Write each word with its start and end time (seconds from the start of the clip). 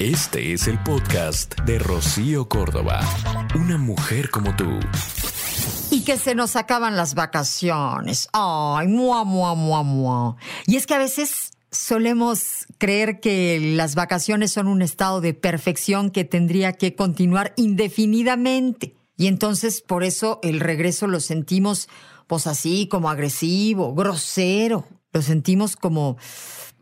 Este 0.00 0.54
es 0.54 0.66
el 0.66 0.82
podcast 0.82 1.60
de 1.66 1.78
Rocío 1.78 2.48
Córdoba. 2.48 3.02
Una 3.54 3.76
mujer 3.76 4.30
como 4.30 4.56
tú. 4.56 4.64
Y 5.90 6.04
que 6.04 6.16
se 6.16 6.34
nos 6.34 6.56
acaban 6.56 6.96
las 6.96 7.14
vacaciones. 7.14 8.26
Ay, 8.32 8.88
mua, 8.88 9.24
mua, 9.24 9.54
mua, 9.54 9.82
mua. 9.82 10.36
Y 10.66 10.76
es 10.76 10.86
que 10.86 10.94
a 10.94 10.98
veces 10.98 11.50
solemos 11.70 12.66
creer 12.78 13.20
que 13.20 13.60
las 13.76 13.94
vacaciones 13.94 14.52
son 14.52 14.68
un 14.68 14.80
estado 14.80 15.20
de 15.20 15.34
perfección 15.34 16.08
que 16.08 16.24
tendría 16.24 16.72
que 16.72 16.94
continuar 16.94 17.52
indefinidamente. 17.56 18.94
Y 19.18 19.26
entonces 19.26 19.82
por 19.82 20.02
eso 20.02 20.40
el 20.42 20.60
regreso 20.60 21.08
lo 21.08 21.20
sentimos 21.20 21.90
pues 22.26 22.46
así 22.46 22.88
como 22.88 23.10
agresivo, 23.10 23.94
grosero. 23.94 24.88
Lo 25.12 25.20
sentimos 25.20 25.76
como 25.76 26.16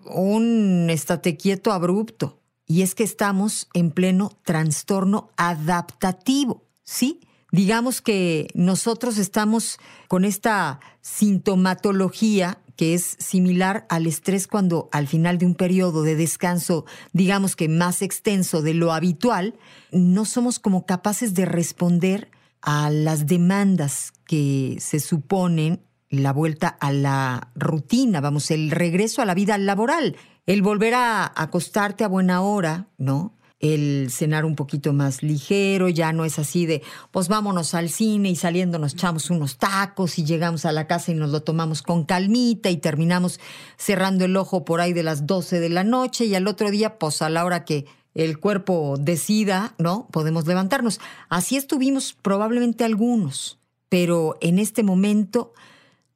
un 0.05 0.87
estate 0.89 1.37
quieto 1.37 1.73
abrupto. 1.73 2.38
Y 2.69 2.83
es 2.83 2.95
que 2.95 3.03
estamos 3.03 3.69
en 3.73 3.91
pleno 3.91 4.31
trastorno 4.45 5.31
adaptativo, 5.37 6.67
¿sí? 6.85 7.21
Digamos 7.51 8.03
que 8.03 8.49
nosotros 8.55 9.17
estamos 9.17 9.79
con 10.07 10.27
esta 10.27 10.81
sintomatología 11.01 12.59
que 12.77 12.95
es 12.95 13.17
similar 13.19 13.87
al 13.89 14.07
estrés 14.07 14.47
cuando 14.47 14.89
al 14.93 15.09
final 15.09 15.39
de 15.39 15.47
un 15.47 15.57
periodo 15.57 16.03
de 16.05 16.15
descanso, 16.15 16.85
digamos 17.13 17.57
que 17.57 17.69
más 17.69 18.03
extenso 18.03 18.63
de 18.63 18.75
lo 18.75 18.93
habitual, 18.93 19.59
no 19.91 20.25
somos 20.25 20.61
como 20.61 20.87
capaces 20.87 21.35
de 21.35 21.45
responder 21.45 22.31
a 22.63 22.91
las 22.91 23.27
demandas 23.27 24.13
que 24.27 24.77
se 24.79 25.01
suponen 25.01 25.81
la 26.09 26.33
vuelta 26.33 26.69
a 26.69 26.93
la 26.93 27.51
rutina, 27.57 28.21
vamos, 28.21 28.51
el 28.53 28.71
regreso 28.71 29.23
a 29.23 29.27
la 29.27 29.35
vida 29.35 29.59
laboral, 29.59 30.17
el 30.49 30.63
volver 30.63 30.95
a 30.95 31.31
acostarte 31.37 32.05
a 32.05 32.09
buena 32.09 32.41
hora, 32.41 32.89
¿no? 32.97 33.35
El 33.61 34.09
cenar 34.11 34.47
un 34.47 34.57
poquito 34.57 34.95
más 34.95 35.23
ligero, 35.23 35.91
ya 35.91 36.15
no 36.15 36.25
es 36.25 36.39
así 36.39 36.65
de, 36.65 36.83
pues 37.11 37.29
vámonos 37.29 37.75
al 37.75 37.91
cine 37.91 38.31
y 38.31 38.37
saliendo 38.37 38.79
nos 38.79 38.95
echamos 38.95 39.29
unos 39.29 39.59
tacos 39.59 40.19
y 40.19 40.25
llegamos 40.25 40.65
a 40.65 40.73
la 40.73 40.87
casa 40.87 41.13
y 41.13 41.17
nos 41.17 41.29
lo 41.29 41.43
tomamos 41.43 41.83
con 41.83 42.05
calmita 42.05 42.71
y 42.71 42.79
terminamos 42.79 43.41
cerrando 43.77 44.25
el 44.25 44.35
ojo 44.39 44.65
por 44.65 44.81
ahí 44.81 44.95
de 44.95 45.03
las 45.03 45.27
12 45.27 45.61
de 45.61 45.69
la 45.69 45.85
noche 45.85 46.25
y 46.25 46.35
al 46.35 46.49
otro 46.49 46.71
día, 46.71 46.99
pues 46.99 47.21
a 47.21 47.29
la 47.29 47.45
hora 47.45 47.67
que 47.67 47.85
el 48.15 48.41
cuerpo 48.41 48.97
decida, 48.99 49.75
¿no? 49.77 50.09
Podemos 50.11 50.47
levantarnos. 50.47 50.99
Así 51.29 51.59
estuvimos 51.59 52.15
probablemente 52.23 52.85
algunos, 52.85 53.59
pero 53.91 54.39
en 54.41 54.59
este 54.59 54.83
momento 54.83 55.53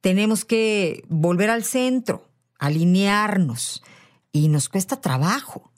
tenemos 0.01 0.47
que 0.47 1.05
volver 1.11 1.51
al 1.51 1.65
centro, 1.65 2.25
alinearnos 2.59 3.83
y 4.33 4.49
nos 4.49 4.69
cuesta 4.69 5.01
trabajo. 5.01 5.71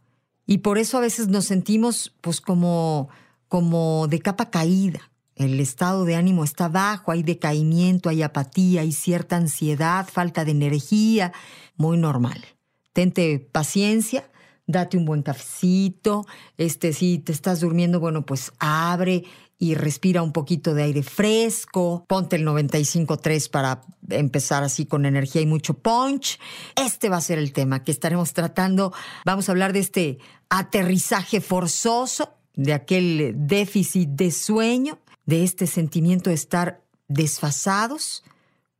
Y 0.46 0.58
por 0.58 0.78
eso 0.78 0.98
a 0.98 1.00
veces 1.00 1.28
nos 1.28 1.46
sentimos 1.46 2.14
pues 2.20 2.40
como, 2.40 3.08
como 3.48 4.06
de 4.08 4.20
capa 4.20 4.50
caída. 4.50 5.10
El 5.36 5.58
estado 5.58 6.04
de 6.04 6.14
ánimo 6.14 6.44
está 6.44 6.68
bajo, 6.68 7.10
hay 7.10 7.24
decaimiento, 7.24 8.08
hay 8.08 8.22
apatía, 8.22 8.82
hay 8.82 8.92
cierta 8.92 9.36
ansiedad, 9.36 10.06
falta 10.06 10.44
de 10.44 10.52
energía, 10.52 11.32
muy 11.76 11.96
normal. 11.96 12.44
Tente 12.92 13.40
paciencia, 13.40 14.30
date 14.66 14.96
un 14.96 15.04
buen 15.04 15.22
cafecito, 15.22 16.24
este 16.56 16.92
si 16.92 17.18
te 17.18 17.32
estás 17.32 17.60
durmiendo, 17.60 17.98
bueno, 17.98 18.24
pues 18.24 18.52
abre 18.60 19.24
y 19.58 19.74
respira 19.74 20.22
un 20.22 20.32
poquito 20.32 20.74
de 20.74 20.82
aire 20.82 21.02
fresco, 21.02 22.04
ponte 22.08 22.36
el 22.36 22.46
95.3 22.46 23.50
para 23.50 23.82
empezar 24.10 24.62
así 24.62 24.86
con 24.86 25.06
energía 25.06 25.42
y 25.42 25.46
mucho 25.46 25.74
punch. 25.74 26.38
Este 26.76 27.08
va 27.08 27.18
a 27.18 27.22
ser 27.22 27.38
el 27.38 27.52
tema 27.52 27.82
que 27.82 27.92
estaremos 27.92 28.32
tratando. 28.32 28.92
Vamos 29.24 29.48
a 29.48 29.52
hablar 29.52 29.72
de 29.72 29.78
este 29.80 30.18
aterrizaje 30.48 31.40
forzoso, 31.40 32.34
de 32.54 32.72
aquel 32.72 33.34
déficit 33.36 34.10
de 34.10 34.30
sueño, 34.30 34.98
de 35.26 35.44
este 35.44 35.66
sentimiento 35.66 36.30
de 36.30 36.34
estar 36.34 36.82
desfasados, 37.08 38.24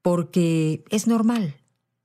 porque 0.02 0.84
es 0.90 1.06
normal, 1.06 1.56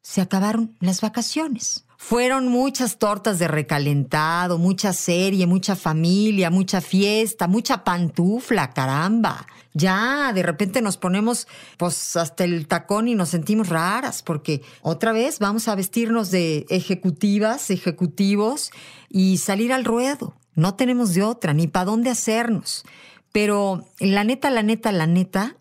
se 0.02 0.22
acabaron 0.22 0.76
las 0.80 1.02
vacaciones. 1.02 1.86
Fueron 2.02 2.48
muchas 2.48 2.98
tortas 2.98 3.40
de 3.40 3.50
recalentado, 3.50 4.58
mucha 4.58 4.94
serie, 4.94 5.46
mucha 5.46 5.76
familia, 5.76 6.50
mucha 6.50 6.80
fiesta, 6.80 7.46
mucha 7.46 7.84
pantufla, 7.84 8.72
caramba. 8.72 9.46
Ya, 9.74 10.32
de 10.34 10.42
repente 10.42 10.82
nos 10.82 10.96
ponemos 10.96 11.46
pues 11.78 12.16
hasta 12.16 12.46
el 12.46 12.68
tacón 12.68 13.10
y 13.10 13.16
nos 13.16 13.30
sentimos 13.30 13.68
raras 13.68 14.24
porque 14.24 14.62
otra 14.82 15.12
vez 15.12 15.40
vamos 15.40 15.68
a 15.68 15.76
vestirnos 15.76 16.32
de 16.32 16.66
ejecutivas, 16.70 17.70
ejecutivos 17.70 18.72
y 19.10 19.38
salir 19.38 19.74
al 19.74 19.84
ruedo. 19.84 20.36
No 20.56 20.76
tenemos 20.76 21.14
de 21.14 21.24
otra, 21.24 21.54
ni 21.54 21.68
para 21.68 21.86
dónde 21.86 22.12
hacernos. 22.12 22.86
Pero 23.34 23.86
la 24.00 24.24
neta, 24.24 24.50
la 24.50 24.64
neta, 24.64 24.94
la 24.94 25.06
neta, 25.06 25.58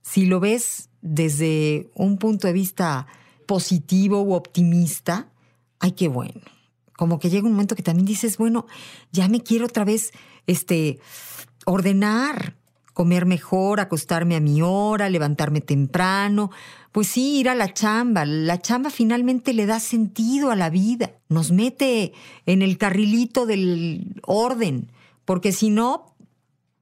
si 0.00 0.24
lo 0.24 0.40
ves 0.40 0.88
desde 1.02 1.90
un 1.94 2.16
punto 2.16 2.46
de 2.46 2.54
vista 2.54 3.06
positivo 3.46 4.22
u 4.22 4.32
optimista, 4.32 5.28
ay, 5.80 5.92
qué 5.92 6.08
bueno. 6.08 6.40
Como 6.96 7.18
que 7.18 7.30
llega 7.30 7.46
un 7.46 7.52
momento 7.52 7.76
que 7.76 7.82
también 7.82 8.06
dices, 8.06 8.38
bueno, 8.38 8.66
ya 9.12 9.28
me 9.28 9.42
quiero 9.42 9.66
otra 9.66 9.84
vez, 9.84 10.12
este, 10.46 10.98
ordenar, 11.66 12.56
comer 12.94 13.26
mejor, 13.26 13.80
acostarme 13.80 14.36
a 14.36 14.40
mi 14.40 14.62
hora, 14.62 15.10
levantarme 15.10 15.60
temprano. 15.60 16.50
Pues 16.92 17.08
sí, 17.08 17.40
ir 17.40 17.50
a 17.50 17.54
la 17.54 17.74
chamba. 17.74 18.24
La 18.24 18.58
chamba 18.58 18.88
finalmente 18.88 19.52
le 19.52 19.66
da 19.66 19.80
sentido 19.80 20.50
a 20.50 20.56
la 20.56 20.70
vida, 20.70 21.12
nos 21.28 21.52
mete 21.52 22.14
en 22.46 22.62
el 22.62 22.78
carrilito 22.78 23.44
del 23.44 24.22
orden, 24.24 24.90
porque 25.26 25.52
si 25.52 25.68
no, 25.68 26.15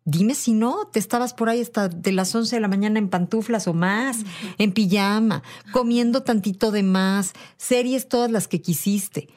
Dime 0.06 0.34
si 0.34 0.52
no, 0.52 0.86
te 0.92 0.98
estabas 0.98 1.32
por 1.32 1.48
ahí 1.48 1.62
hasta 1.62 1.88
de 1.88 2.12
las 2.12 2.34
11 2.34 2.56
de 2.56 2.60
la 2.60 2.68
mañana 2.68 2.98
en 2.98 3.08
pantuflas 3.08 3.66
o 3.66 3.72
más, 3.72 4.18
en 4.58 4.72
pijama, 4.72 5.42
comiendo 5.72 6.22
tantito 6.22 6.70
de 6.70 6.82
más, 6.82 7.32
series 7.56 8.08
todas 8.08 8.30
las 8.30 8.46
que 8.46 8.60
quisiste. 8.60 9.28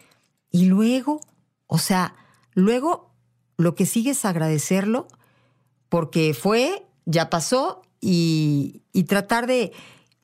Y 0.52 0.66
luego, 0.66 1.22
o 1.68 1.78
sea, 1.78 2.16
luego 2.54 3.14
lo 3.56 3.76
que 3.76 3.86
sigue 3.86 4.12
es 4.12 4.26
agradecerlo 4.26 5.08
porque 5.88 6.34
fue, 6.34 6.86
ya 7.06 7.30
pasó 7.30 7.82
y, 8.02 8.82
y 8.92 9.04
tratar 9.04 9.48
de, 9.48 9.72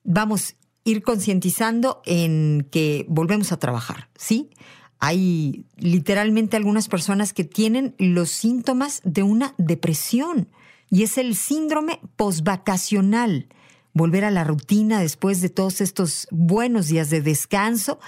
vamos, 0.04 0.56
ir 0.84 1.04
concientizando 1.04 2.02
en 2.06 2.68
que 2.70 3.06
volvemos 3.08 3.52
a 3.54 3.58
trabajar, 3.58 4.10
¿sí? 4.18 4.50
Hay 5.06 5.66
literalmente 5.76 6.56
algunas 6.56 6.88
personas 6.88 7.34
que 7.34 7.44
tienen 7.44 7.94
los 7.98 8.30
síntomas 8.30 9.02
de 9.04 9.22
una 9.22 9.54
depresión 9.58 10.48
y 10.90 11.04
es 11.04 11.18
el 11.18 11.36
síndrome 11.36 12.00
postvacacional. 12.16 13.50
Volver 13.92 14.24
a 14.24 14.32
la 14.32 14.46
rutina 14.46 15.02
después 15.02 15.42
de 15.42 15.50
todos 15.50 15.82
estos 15.82 16.26
buenos 16.32 16.88
días 16.88 17.10
de 17.10 17.22
descanso, 17.22 18.00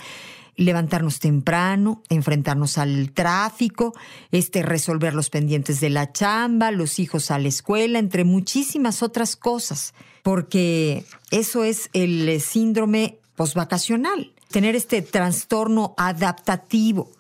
levantarnos 0.55 1.19
temprano, 1.19 2.01
enfrentarnos 2.07 2.77
al 2.77 3.11
tráfico, 3.11 3.93
este 4.31 4.63
resolver 4.63 5.13
los 5.13 5.29
pendientes 5.29 5.81
de 5.81 5.89
la 5.89 6.13
chamba, 6.13 6.71
los 6.71 6.97
hijos 6.99 7.29
a 7.29 7.39
la 7.39 7.49
escuela, 7.49 7.99
entre 7.99 8.23
muchísimas 8.23 9.03
otras 9.03 9.35
cosas, 9.35 9.93
porque 10.23 11.03
eso 11.29 11.65
es 11.65 11.89
el 11.91 12.39
síndrome 12.39 13.19
postvacacional 13.35 14.31
tener 14.49 14.75
este 14.75 15.01
trastorno 15.01 15.93
adaptativo. 15.97 17.11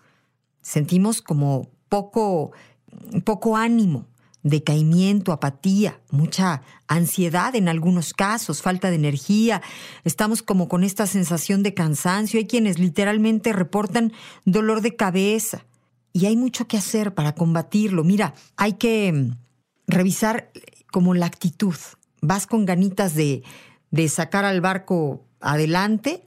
Sentimos 0.61 1.21
como 1.21 1.69
poco, 1.89 2.51
poco 3.23 3.57
ánimo, 3.57 4.07
decaimiento, 4.45 5.31
apatía, 5.31 5.99
mucha 6.11 6.61
ansiedad 6.87 7.55
en 7.55 7.67
algunos 7.67 8.13
casos, 8.13 8.61
falta 8.61 8.89
de 8.89 8.95
energía. 8.95 9.61
Estamos 10.03 10.43
como 10.43 10.67
con 10.67 10.83
esta 10.83 11.07
sensación 11.07 11.63
de 11.63 11.73
cansancio. 11.73 12.39
Hay 12.39 12.45
quienes 12.45 12.79
literalmente 12.79 13.53
reportan 13.53 14.13
dolor 14.45 14.81
de 14.81 14.95
cabeza. 14.95 15.65
Y 16.13 16.27
hay 16.27 16.37
mucho 16.37 16.67
que 16.67 16.77
hacer 16.77 17.13
para 17.13 17.33
combatirlo. 17.33 18.03
Mira, 18.03 18.35
hay 18.55 18.73
que 18.73 19.11
mm, 19.11 19.31
revisar 19.87 20.51
como 20.91 21.13
la 21.13 21.25
actitud. 21.25 21.75
Vas 22.21 22.47
con 22.47 22.65
ganitas 22.65 23.15
de, 23.15 23.43
de 23.91 24.07
sacar 24.09 24.45
al 24.45 24.61
barco 24.61 25.25
adelante 25.41 26.23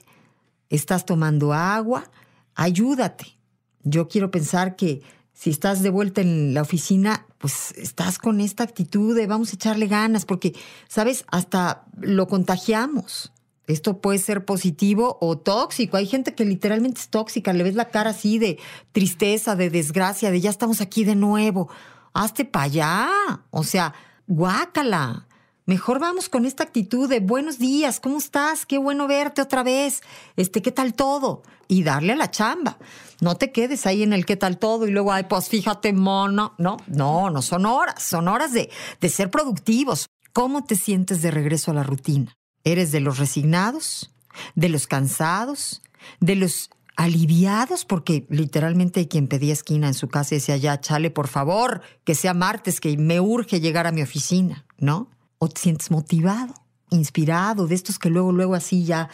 estás 0.70 1.04
tomando 1.04 1.52
agua, 1.52 2.10
ayúdate. 2.54 3.38
Yo 3.82 4.08
quiero 4.08 4.30
pensar 4.30 4.76
que 4.76 5.02
si 5.32 5.50
estás 5.50 5.82
de 5.82 5.90
vuelta 5.90 6.20
en 6.20 6.52
la 6.52 6.62
oficina, 6.62 7.24
pues 7.38 7.72
estás 7.76 8.18
con 8.18 8.40
esta 8.40 8.64
actitud 8.64 9.14
de 9.14 9.26
vamos 9.28 9.52
a 9.52 9.54
echarle 9.54 9.86
ganas, 9.86 10.24
porque, 10.24 10.54
sabes, 10.88 11.24
hasta 11.28 11.84
lo 12.00 12.26
contagiamos. 12.26 13.32
Esto 13.68 14.00
puede 14.00 14.18
ser 14.18 14.44
positivo 14.44 15.18
o 15.20 15.38
tóxico. 15.38 15.96
Hay 15.96 16.06
gente 16.06 16.34
que 16.34 16.44
literalmente 16.44 17.00
es 17.00 17.08
tóxica, 17.08 17.52
le 17.52 17.62
ves 17.62 17.74
la 17.76 17.90
cara 17.90 18.10
así 18.10 18.38
de 18.38 18.58
tristeza, 18.92 19.56
de 19.56 19.70
desgracia, 19.70 20.30
de 20.30 20.40
ya 20.40 20.50
estamos 20.50 20.80
aquí 20.80 21.04
de 21.04 21.14
nuevo. 21.14 21.68
Hazte 22.14 22.44
para 22.44 22.64
allá. 22.64 23.10
O 23.50 23.62
sea, 23.62 23.94
guácala. 24.26 25.27
Mejor 25.68 25.98
vamos 25.98 26.30
con 26.30 26.46
esta 26.46 26.62
actitud 26.62 27.10
de 27.10 27.20
buenos 27.20 27.58
días, 27.58 28.00
¿cómo 28.00 28.16
estás? 28.16 28.64
Qué 28.64 28.78
bueno 28.78 29.06
verte 29.06 29.42
otra 29.42 29.62
vez. 29.62 30.00
Este, 30.34 30.62
¿qué 30.62 30.72
tal 30.72 30.94
todo? 30.94 31.42
Y 31.68 31.82
darle 31.82 32.14
a 32.14 32.16
la 32.16 32.30
chamba. 32.30 32.78
No 33.20 33.34
te 33.34 33.52
quedes 33.52 33.84
ahí 33.84 34.02
en 34.02 34.14
el 34.14 34.24
qué 34.24 34.34
tal 34.34 34.56
todo 34.56 34.88
y 34.88 34.90
luego, 34.92 35.12
ay, 35.12 35.24
pues 35.28 35.50
fíjate, 35.50 35.92
mono. 35.92 36.54
No, 36.56 36.78
no, 36.86 37.28
no 37.28 37.42
son 37.42 37.66
horas, 37.66 38.02
son 38.02 38.28
horas 38.28 38.54
de, 38.54 38.70
de 38.98 39.08
ser 39.10 39.30
productivos. 39.30 40.08
¿Cómo 40.32 40.64
te 40.64 40.74
sientes 40.74 41.20
de 41.20 41.30
regreso 41.30 41.72
a 41.72 41.74
la 41.74 41.82
rutina? 41.82 42.34
¿Eres 42.64 42.90
de 42.90 43.00
los 43.00 43.18
resignados? 43.18 44.10
¿De 44.54 44.70
los 44.70 44.86
cansados? 44.86 45.82
¿De 46.18 46.34
los 46.34 46.70
aliviados? 46.96 47.84
Porque 47.84 48.26
literalmente 48.30 49.00
hay 49.00 49.06
quien 49.06 49.28
pedía 49.28 49.52
esquina 49.52 49.88
en 49.88 49.94
su 49.94 50.08
casa 50.08 50.34
y 50.34 50.38
decía, 50.38 50.56
ya, 50.56 50.80
chale, 50.80 51.10
por 51.10 51.28
favor, 51.28 51.82
que 52.04 52.14
sea 52.14 52.32
martes, 52.32 52.80
que 52.80 52.96
me 52.96 53.20
urge 53.20 53.60
llegar 53.60 53.86
a 53.86 53.92
mi 53.92 54.00
oficina, 54.00 54.64
¿no? 54.78 55.10
¿O 55.38 55.48
te 55.48 55.60
sientes 55.60 55.90
motivado? 55.90 56.54
inspirado, 56.90 57.66
de 57.66 57.74
estos 57.74 57.98
que 57.98 58.10
luego, 58.10 58.32
luego 58.32 58.54
así 58.54 58.84
ya 58.84 59.08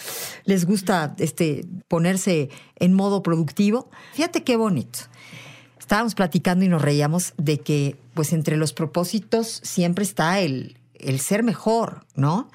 les 0.45 0.65
gusta 0.65 1.15
este, 1.19 1.67
ponerse 1.89 2.49
en 2.77 2.93
modo 2.93 3.23
productivo. 3.23 3.91
Fíjate 4.13 4.45
qué 4.45 4.57
bonito. 4.57 5.01
Estábamos 5.79 6.15
platicando 6.15 6.65
y 6.65 6.69
nos 6.69 6.81
reíamos 6.81 7.35
de 7.37 7.59
que, 7.59 7.97
pues, 8.15 8.33
entre 8.33 8.57
los 8.57 8.73
propósitos 8.73 9.61
siempre 9.63 10.05
está 10.05 10.41
el, 10.41 10.79
el 10.95 11.21
ser 11.21 11.43
mejor, 11.43 12.07
¿no? 12.15 12.49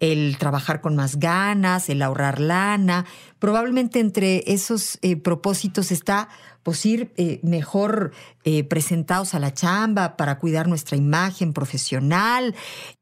El 0.00 0.36
trabajar 0.38 0.80
con 0.80 0.96
más 0.96 1.18
ganas, 1.18 1.88
el 1.88 2.02
ahorrar 2.02 2.40
lana. 2.40 3.06
Probablemente 3.38 4.00
entre 4.00 4.42
esos 4.52 4.98
eh, 5.02 5.16
propósitos 5.16 5.92
está 5.92 6.28
pues 6.64 6.84
ir 6.86 7.12
eh, 7.16 7.40
mejor 7.42 8.12
eh, 8.42 8.64
presentados 8.64 9.34
a 9.34 9.38
la 9.38 9.52
chamba 9.52 10.16
para 10.16 10.38
cuidar 10.38 10.66
nuestra 10.66 10.96
imagen 10.96 11.52
profesional. 11.52 12.54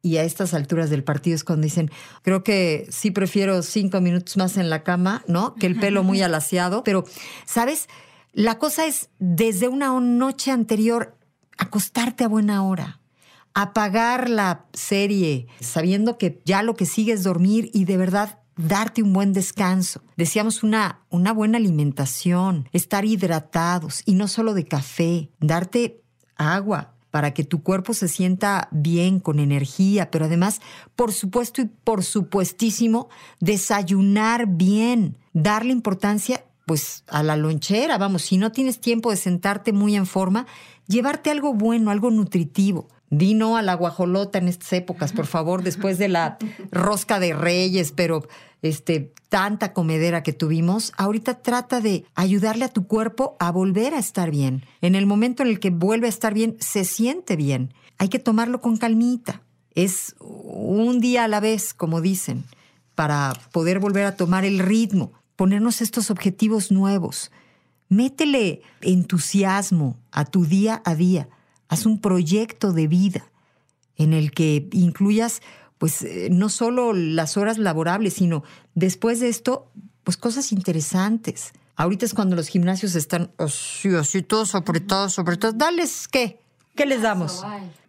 Y 0.02 0.16
a 0.18 0.24
estas 0.24 0.52
alturas 0.52 0.90
del 0.90 1.04
partido 1.04 1.36
es 1.36 1.44
cuando 1.44 1.64
dicen, 1.64 1.90
creo 2.22 2.42
que 2.42 2.86
sí 2.90 3.10
prefiero 3.12 3.62
cinco 3.62 4.00
minutos 4.00 4.36
más 4.36 4.56
en 4.56 4.68
la 4.68 4.82
cama, 4.82 5.22
¿no? 5.28 5.54
Que 5.54 5.66
el 5.66 5.78
pelo 5.78 6.02
muy 6.02 6.20
alaciado. 6.22 6.82
Pero, 6.82 7.04
¿sabes? 7.46 7.88
La 8.32 8.58
cosa 8.58 8.84
es 8.86 9.10
desde 9.18 9.68
una 9.68 9.98
noche 10.00 10.50
anterior 10.50 11.16
acostarte 11.56 12.24
a 12.24 12.28
buena 12.28 12.64
hora 12.64 13.01
apagar 13.54 14.30
la 14.30 14.66
serie 14.72 15.46
sabiendo 15.60 16.18
que 16.18 16.40
ya 16.44 16.62
lo 16.62 16.74
que 16.74 16.86
sigue 16.86 17.12
es 17.12 17.22
dormir 17.22 17.70
y 17.72 17.84
de 17.84 17.96
verdad 17.96 18.38
darte 18.56 19.02
un 19.02 19.12
buen 19.12 19.32
descanso. 19.32 20.02
Decíamos 20.16 20.62
una, 20.62 21.00
una 21.10 21.32
buena 21.32 21.58
alimentación, 21.58 22.68
estar 22.72 23.04
hidratados 23.04 24.02
y 24.04 24.14
no 24.14 24.28
solo 24.28 24.54
de 24.54 24.64
café, 24.64 25.30
darte 25.40 26.02
agua 26.36 26.94
para 27.10 27.34
que 27.34 27.44
tu 27.44 27.62
cuerpo 27.62 27.92
se 27.92 28.08
sienta 28.08 28.68
bien, 28.70 29.20
con 29.20 29.38
energía, 29.38 30.10
pero 30.10 30.24
además, 30.24 30.60
por 30.96 31.12
supuesto 31.12 31.60
y 31.60 31.66
por 31.66 32.04
supuestísimo, 32.04 33.10
desayunar 33.38 34.46
bien, 34.46 35.18
darle 35.34 35.72
importancia 35.72 36.44
pues 36.64 37.04
a 37.08 37.22
la 37.22 37.36
lonchera, 37.36 37.98
vamos, 37.98 38.22
si 38.22 38.38
no 38.38 38.50
tienes 38.50 38.80
tiempo 38.80 39.10
de 39.10 39.16
sentarte 39.16 39.72
muy 39.72 39.94
en 39.94 40.06
forma, 40.06 40.46
llevarte 40.86 41.30
algo 41.30 41.52
bueno, 41.52 41.90
algo 41.90 42.10
nutritivo. 42.10 42.88
Dino 43.12 43.58
a 43.58 43.62
la 43.62 43.74
guajolota 43.74 44.38
en 44.38 44.48
estas 44.48 44.72
épocas, 44.72 45.12
por 45.12 45.26
favor, 45.26 45.62
después 45.62 45.98
de 45.98 46.08
la 46.08 46.38
rosca 46.70 47.20
de 47.20 47.34
reyes, 47.34 47.92
pero 47.92 48.26
este, 48.62 49.12
tanta 49.28 49.74
comedera 49.74 50.22
que 50.22 50.32
tuvimos, 50.32 50.94
ahorita 50.96 51.42
trata 51.42 51.82
de 51.82 52.06
ayudarle 52.14 52.64
a 52.64 52.72
tu 52.72 52.86
cuerpo 52.86 53.36
a 53.38 53.52
volver 53.52 53.92
a 53.92 53.98
estar 53.98 54.30
bien. 54.30 54.64
En 54.80 54.94
el 54.94 55.04
momento 55.04 55.42
en 55.42 55.50
el 55.50 55.60
que 55.60 55.68
vuelve 55.68 56.06
a 56.06 56.08
estar 56.08 56.32
bien, 56.32 56.56
se 56.58 56.86
siente 56.86 57.36
bien. 57.36 57.74
Hay 57.98 58.08
que 58.08 58.18
tomarlo 58.18 58.62
con 58.62 58.78
calmita. 58.78 59.42
Es 59.74 60.16
un 60.18 60.98
día 61.00 61.24
a 61.24 61.28
la 61.28 61.40
vez, 61.40 61.74
como 61.74 62.00
dicen, 62.00 62.44
para 62.94 63.34
poder 63.52 63.78
volver 63.78 64.06
a 64.06 64.16
tomar 64.16 64.46
el 64.46 64.58
ritmo, 64.58 65.12
ponernos 65.36 65.82
estos 65.82 66.10
objetivos 66.10 66.72
nuevos. 66.72 67.30
Métele 67.90 68.62
entusiasmo 68.80 69.98
a 70.12 70.24
tu 70.24 70.46
día 70.46 70.80
a 70.86 70.94
día 70.94 71.28
Haz 71.72 71.86
un 71.86 72.02
proyecto 72.02 72.74
de 72.74 72.86
vida 72.86 73.24
en 73.96 74.12
el 74.12 74.32
que 74.32 74.68
incluyas, 74.72 75.40
pues, 75.78 76.02
eh, 76.02 76.28
no 76.30 76.50
solo 76.50 76.92
las 76.92 77.38
horas 77.38 77.56
laborables, 77.56 78.12
sino 78.12 78.44
después 78.74 79.20
de 79.20 79.30
esto, 79.30 79.72
pues, 80.04 80.18
cosas 80.18 80.52
interesantes. 80.52 81.54
Ahorita 81.74 82.04
es 82.04 82.12
cuando 82.12 82.36
los 82.36 82.48
gimnasios 82.48 82.94
están 82.94 83.30
así, 83.38 83.88
así, 83.94 84.20
todos 84.20 84.54
apretados, 84.54 85.18
apretados. 85.18 85.56
Dales, 85.56 86.08
¿qué? 86.08 86.40
¿Qué 86.76 86.84
les 86.84 87.00
damos? 87.00 87.42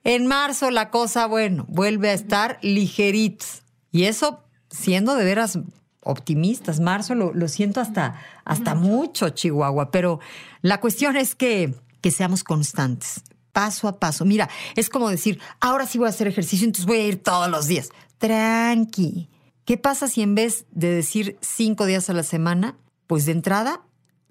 En 0.05 0.27
marzo 0.27 0.71
la 0.71 0.89
cosa, 0.89 1.25
bueno, 1.27 1.65
vuelve 1.67 2.09
a 2.09 2.13
estar 2.13 2.59
ligeritos. 2.61 3.63
Y 3.91 4.03
eso, 4.03 4.45
siendo 4.69 5.13
de 5.15 5.25
veras 5.25 5.59
optimistas, 5.99 6.79
marzo 6.79 7.15
lo, 7.15 7.33
lo 7.33 7.49
siento 7.49 7.81
hasta, 7.81 8.17
hasta 8.45 8.75
mucho, 8.75 9.27
Chihuahua. 9.27 9.91
Pero 9.91 10.21
la 10.61 10.79
cuestión 10.79 11.17
es 11.17 11.35
que, 11.35 11.75
que 11.99 12.11
seamos 12.11 12.45
constantes 12.45 13.23
paso 13.53 13.87
a 13.87 13.99
paso. 13.99 14.25
Mira, 14.25 14.49
es 14.75 14.89
como 14.89 15.09
decir, 15.09 15.39
ahora 15.61 15.85
sí 15.87 15.97
voy 15.97 16.07
a 16.07 16.09
hacer 16.09 16.27
ejercicio, 16.27 16.65
entonces 16.65 16.85
voy 16.85 16.97
a 16.97 17.07
ir 17.07 17.23
todos 17.23 17.49
los 17.49 17.67
días. 17.67 17.89
Tranqui. 18.17 19.29
¿Qué 19.63 19.77
pasa 19.77 20.09
si 20.09 20.21
en 20.21 20.35
vez 20.35 20.65
de 20.71 20.89
decir 20.89 21.37
cinco 21.39 21.85
días 21.85 22.09
a 22.09 22.13
la 22.13 22.23
semana, 22.23 22.75
pues 23.07 23.25
de 23.25 23.31
entrada 23.31 23.81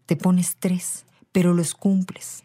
te 0.04 0.16
pones 0.16 0.56
tres, 0.58 1.06
pero 1.30 1.54
los 1.54 1.72
cumples? 1.74 2.44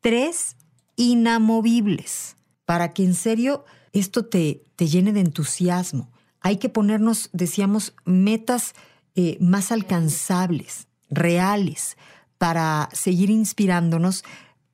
Tres 0.00 0.56
inamovibles 0.96 2.36
para 2.64 2.92
que 2.92 3.04
en 3.04 3.14
serio 3.14 3.64
esto 3.92 4.24
te, 4.24 4.64
te 4.74 4.88
llene 4.88 5.12
de 5.12 5.20
entusiasmo. 5.20 6.10
Hay 6.40 6.56
que 6.56 6.68
ponernos, 6.68 7.30
decíamos, 7.32 7.94
metas 8.04 8.74
eh, 9.14 9.38
más 9.40 9.72
alcanzables, 9.72 10.88
reales, 11.08 11.96
para 12.38 12.88
seguir 12.92 13.30
inspirándonos, 13.30 14.24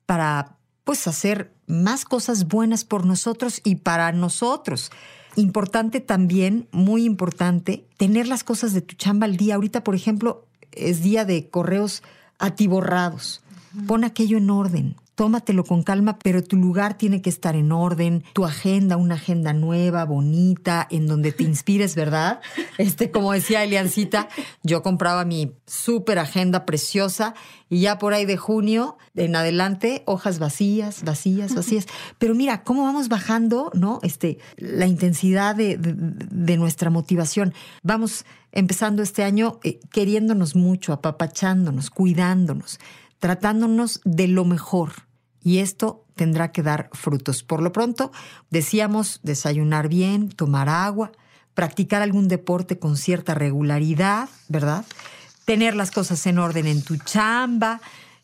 para 0.05 0.57
pues 0.83 1.07
hacer 1.07 1.53
más 1.67 2.05
cosas 2.05 2.47
buenas 2.47 2.85
por 2.85 3.05
nosotros 3.05 3.61
y 3.63 3.75
para 3.75 4.11
nosotros. 4.11 4.91
Importante 5.35 5.99
también, 5.99 6.67
muy 6.71 7.05
importante, 7.05 7.85
tener 7.97 8.27
las 8.27 8.43
cosas 8.43 8.73
de 8.73 8.81
tu 8.81 8.95
chamba 8.95 9.25
al 9.25 9.37
día. 9.37 9.55
Ahorita, 9.55 9.83
por 9.83 9.95
ejemplo, 9.95 10.45
es 10.71 11.01
día 11.01 11.25
de 11.25 11.49
correos 11.49 12.03
atiborrados. 12.37 13.41
Pon 13.87 14.03
aquello 14.03 14.37
en 14.37 14.49
orden 14.49 14.95
tómatelo 15.15 15.63
con 15.63 15.83
calma, 15.83 16.17
pero 16.19 16.43
tu 16.43 16.57
lugar 16.57 16.97
tiene 16.97 17.21
que 17.21 17.29
estar 17.29 17.55
en 17.55 17.71
orden, 17.71 18.23
tu 18.33 18.45
agenda, 18.45 18.97
una 18.97 19.15
agenda 19.15 19.53
nueva, 19.53 20.05
bonita, 20.05 20.87
en 20.89 21.07
donde 21.07 21.31
te 21.31 21.43
inspires, 21.43 21.95
¿verdad? 21.95 22.41
Este, 22.77 23.11
como 23.11 23.31
decía 23.31 23.63
Eliancita, 23.63 24.27
yo 24.63 24.81
compraba 24.81 25.25
mi 25.25 25.53
súper 25.67 26.17
agenda 26.17 26.65
preciosa 26.65 27.35
y 27.69 27.81
ya 27.81 27.97
por 27.97 28.13
ahí 28.13 28.25
de 28.25 28.37
junio 28.37 28.97
en 29.15 29.35
adelante, 29.35 30.03
hojas 30.05 30.39
vacías, 30.39 31.03
vacías, 31.03 31.53
vacías. 31.53 31.85
Pero 32.17 32.33
mira, 32.33 32.63
cómo 32.63 32.83
vamos 32.83 33.09
bajando, 33.09 33.71
¿no? 33.73 33.99
Este, 34.01 34.39
la 34.57 34.87
intensidad 34.87 35.55
de, 35.55 35.77
nuestra 36.57 36.89
motivación. 36.89 37.53
Vamos 37.83 38.25
empezando 38.51 39.01
este 39.01 39.23
año 39.23 39.59
eh, 39.63 39.79
queriéndonos 39.91 40.55
mucho, 40.55 40.93
apapachándonos, 40.93 41.89
cuidándonos 41.89 42.79
tratándonos 43.23 44.01
de 44.03 44.27
lo 44.27 44.43
mejor. 44.43 44.91
Y 45.43 45.59
esto 45.59 46.05
tendrá 46.15 46.51
que 46.51 46.63
dar 46.63 46.89
frutos. 46.93 47.43
Por 47.43 47.61
lo 47.61 47.71
pronto, 47.71 48.11
decíamos 48.49 49.19
desayunar 49.23 49.89
bien, 49.89 50.29
tomar 50.29 50.69
agua, 50.69 51.11
practicar 51.53 52.01
algún 52.01 52.27
deporte 52.27 52.79
con 52.79 52.97
cierta 52.97 53.33
regularidad, 53.33 54.29
¿verdad? 54.47 54.85
Tener 55.45 55.75
las 55.75 55.91
cosas 55.91 56.25
en 56.25 56.39
orden 56.39 56.65
en 56.65 56.81
tu 56.81 56.97
chamba, 56.97 57.81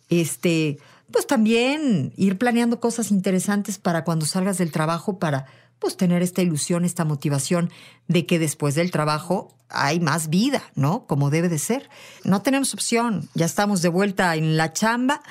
este, 0.10 0.80
pues 1.12 1.28
también 1.28 2.14
ir 2.16 2.38
planeando 2.38 2.80
cosas 2.80 3.12
interesantes 3.12 3.78
para 3.78 4.04
cuando 4.04 4.26
salgas 4.26 4.58
del 4.58 4.72
trabajo 4.72 5.20
para 5.20 5.46
pues 5.80 5.96
tener 5.96 6.22
esta 6.22 6.42
ilusión, 6.42 6.84
esta 6.84 7.06
motivación 7.06 7.72
de 8.08 8.26
que 8.26 8.38
después 8.38 8.76
del 8.76 8.92
trabajo 8.92 9.56
hay 9.70 10.00
más 10.00 10.30
vida, 10.30 10.64
¿no? 10.76 11.06
Como 11.06 11.30
debe 11.30 11.48
de 11.48 11.60
ser. 11.60 11.90
No 12.24 12.42
tenemos 12.42 12.74
opción, 12.74 13.30
ya 13.34 13.46
estamos 13.46 13.82
de 13.82 13.90
vuelta 13.90 14.36
en 14.36 14.58
la 14.58 14.74
chamba 14.74 15.22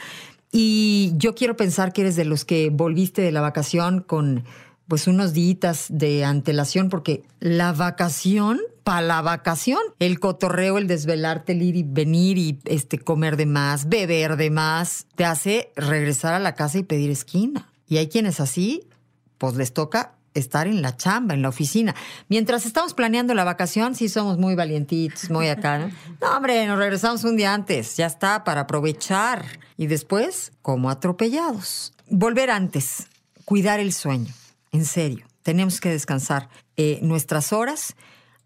y 0.50 1.12
yo 1.17 1.35
quiero 1.35 1.57
pensar 1.57 1.93
que 1.93 2.02
eres 2.02 2.17
de 2.17 2.25
los 2.25 2.45
que 2.45 2.71
volviste 2.71 3.23
de 3.23 3.33
la 3.33 3.40
vacación 3.40 4.00
con 4.00 4.45
pues 4.87 5.07
unos 5.07 5.35
días 5.35 5.87
de 5.90 6.25
antelación 6.25 6.88
porque 6.88 7.23
la 7.40 7.73
vacación 7.73 8.59
para 8.85 9.02
la 9.02 9.21
vacación, 9.21 9.81
el 9.99 10.19
cotorreo, 10.19 10.78
el 10.78 10.87
desvelarte, 10.87 11.52
el 11.52 11.61
ir 11.61 11.76
y 11.76 11.83
venir 11.83 12.38
y 12.38 12.59
este 12.64 12.99
comer 12.99 13.37
de 13.37 13.45
más, 13.45 13.90
beber 13.90 14.37
de 14.37 14.49
más, 14.50 15.07
te 15.14 15.26
hace 15.26 15.73
regresar 15.76 16.33
a 16.33 16.38
la 16.38 16.55
casa 16.55 16.78
y 16.78 16.85
pedir 16.85 17.11
esquina. 17.11 17.71
Y 17.87 17.99
hay 17.99 18.09
quienes 18.09 18.40
así, 18.40 18.88
pues 19.37 19.57
les 19.57 19.75
toca 19.75 20.17
estar 20.38 20.66
en 20.66 20.83
la 20.83 20.97
chamba, 20.97 21.35
en 21.35 21.42
la 21.42 21.49
oficina. 21.49 21.95
Mientras 22.28 22.66
estamos 22.66 22.95
planeando 22.95 23.35
la 23.35 23.45
vacación, 23.45 23.95
sí 23.95 24.09
somos 24.09 24.38
muy 24.38 24.54
valientitos, 24.54 25.30
muy 25.30 25.49
acá. 25.49 25.78
¿no? 26.21 26.37
hombre, 26.37 26.66
nos 26.66 26.78
regresamos 26.78 27.25
un 27.25 27.37
día 27.37 27.54
antes, 27.54 27.97
ya 27.97 28.07
está, 28.07 28.45
para 28.45 28.62
aprovechar. 28.62 29.45
Y 29.76 29.87
después, 29.87 30.52
como 30.62 30.90
atropellados. 30.90 31.92
Volver 32.11 32.50
antes, 32.50 33.07
cuidar 33.45 33.80
el 33.80 33.92
sueño, 33.92 34.33
en 34.73 34.85
serio. 34.85 35.26
Tenemos 35.42 35.80
que 35.80 35.90
descansar. 35.90 36.49
eh, 36.78 37.00
nuestras 37.02 37.52
horas. 37.52 37.95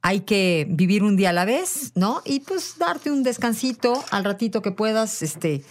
Hay 0.00 0.20
que 0.20 0.66
vivir 0.68 1.04
un 1.04 1.16
día 1.16 1.30
a 1.30 1.32
la 1.32 1.44
vez, 1.44 1.92
¿no? 1.94 2.22
Y 2.24 2.40
pues 2.40 2.76
darte 2.78 3.12
un 3.12 3.22
descansito 3.22 4.02
al 4.10 4.24
ratito 4.24 4.62
que 4.62 4.72
puedas, 4.72 5.22
este, 5.22 5.62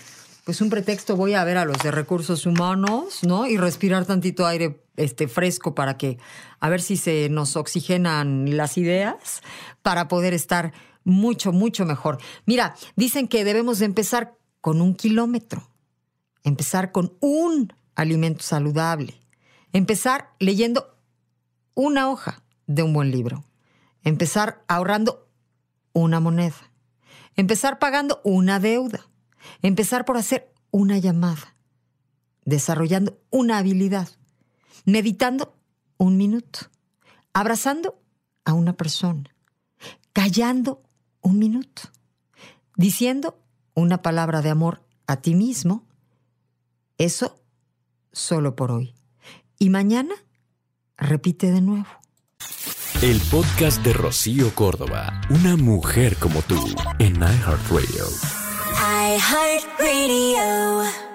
pues 0.51 0.59
un 0.59 0.69
pretexto 0.69 1.15
voy 1.15 1.33
a 1.33 1.45
ver 1.45 1.55
a 1.55 1.63
los 1.63 1.77
de 1.77 1.91
recursos 1.91 2.45
humanos, 2.45 3.19
¿no? 3.23 3.47
Y 3.47 3.55
respirar 3.55 4.05
tantito 4.05 4.45
aire 4.45 4.83
este, 4.97 5.29
fresco 5.29 5.73
para 5.75 5.95
que, 5.97 6.17
a 6.59 6.67
ver 6.67 6.81
si 6.81 6.97
se 6.97 7.29
nos 7.29 7.55
oxigenan 7.55 8.57
las 8.57 8.77
ideas 8.77 9.43
para 9.81 10.09
poder 10.09 10.33
estar 10.33 10.73
mucho, 11.05 11.53
mucho 11.53 11.85
mejor. 11.85 12.17
Mira, 12.45 12.75
dicen 12.97 13.29
que 13.29 13.45
debemos 13.45 13.79
de 13.79 13.85
empezar 13.85 14.35
con 14.59 14.81
un 14.81 14.93
kilómetro, 14.93 15.69
empezar 16.43 16.91
con 16.91 17.13
un 17.21 17.71
alimento 17.95 18.43
saludable, 18.43 19.21
empezar 19.71 20.31
leyendo 20.37 20.97
una 21.75 22.09
hoja 22.09 22.43
de 22.67 22.83
un 22.83 22.91
buen 22.91 23.09
libro, 23.09 23.45
empezar 24.03 24.65
ahorrando 24.67 25.29
una 25.93 26.19
moneda, 26.19 26.73
empezar 27.37 27.79
pagando 27.79 28.19
una 28.25 28.59
deuda, 28.59 29.07
empezar 29.61 30.05
por 30.05 30.17
hacer 30.17 30.51
una 30.71 30.97
llamada, 30.97 31.55
desarrollando 32.45 33.19
una 33.29 33.57
habilidad, 33.57 34.09
meditando 34.85 35.55
un 35.97 36.17
minuto, 36.17 36.59
abrazando 37.33 38.01
a 38.45 38.53
una 38.53 38.73
persona, 38.73 39.35
callando 40.13 40.81
un 41.21 41.39
minuto, 41.39 41.83
diciendo 42.75 43.39
una 43.73 44.01
palabra 44.01 44.41
de 44.41 44.49
amor 44.49 44.83
a 45.07 45.17
ti 45.17 45.35
mismo, 45.35 45.85
eso 46.97 47.41
solo 48.11 48.55
por 48.55 48.71
hoy. 48.71 48.93
Y 49.59 49.69
mañana 49.69 50.15
repite 50.97 51.51
de 51.51 51.61
nuevo. 51.61 51.87
El 53.01 53.19
podcast 53.31 53.83
de 53.83 53.93
Rocío 53.93 54.53
Córdoba, 54.53 55.21
una 55.29 55.55
mujer 55.57 56.17
como 56.17 56.41
tú, 56.41 56.59
en 56.99 57.15
iHeartRadio. 57.15 58.40
iHeartRadio. 58.81 61.10